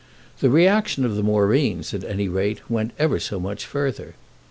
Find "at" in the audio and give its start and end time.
1.93-2.03